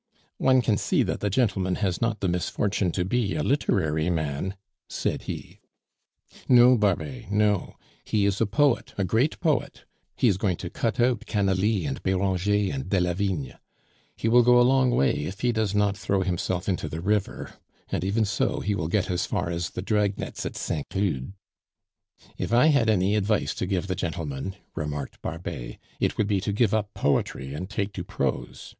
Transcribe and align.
"One 0.39 0.63
can 0.63 0.77
see 0.77 1.03
that 1.03 1.19
the 1.19 1.29
gentleman 1.29 1.75
has 1.75 2.01
not 2.01 2.21
the 2.21 2.27
misfortune 2.27 2.91
to 2.93 3.05
be 3.05 3.35
a 3.35 3.43
literary 3.43 4.09
man," 4.09 4.55
said 4.89 5.21
he. 5.29 5.59
"No, 6.49 6.75
Barbet 6.75 7.29
no. 7.31 7.75
He 8.03 8.25
is 8.25 8.41
a 8.41 8.47
poet, 8.47 8.95
a 8.97 9.03
great 9.03 9.39
poet; 9.41 9.85
he 10.17 10.27
is 10.27 10.37
going 10.39 10.55
to 10.57 10.71
cut 10.71 10.99
out 10.99 11.27
Canalis, 11.27 11.85
and 11.87 12.01
Beranger, 12.01 12.73
and 12.73 12.89
Delavigne. 12.89 13.53
He 14.15 14.27
will 14.27 14.41
go 14.41 14.59
a 14.59 14.65
long 14.65 14.89
way 14.89 15.11
if 15.25 15.41
he 15.41 15.51
does 15.51 15.75
not 15.75 15.95
throw 15.95 16.21
himself 16.23 16.67
into 16.67 16.89
the 16.89 16.99
river, 16.99 17.53
and 17.89 18.03
even 18.03 18.25
so 18.25 18.59
he 18.59 18.73
will 18.73 18.87
get 18.87 19.07
as 19.11 19.27
far 19.27 19.51
as 19.51 19.69
the 19.69 19.83
drag 19.83 20.17
nets 20.17 20.47
at 20.47 20.55
Saint 20.57 20.89
Cloud." 20.89 21.33
"If 22.39 22.51
I 22.51 22.69
had 22.73 22.89
any 22.89 23.15
advice 23.15 23.53
to 23.53 23.67
give 23.67 23.85
the 23.85 23.93
gentleman," 23.93 24.55
remarked 24.73 25.21
Barbet, 25.21 25.77
"it 25.99 26.17
would 26.17 26.25
be 26.25 26.41
to 26.41 26.51
give 26.51 26.73
up 26.73 26.91
poetry 26.95 27.53
and 27.53 27.69
take 27.69 27.93
to 27.93 28.03
prose. 28.03 28.69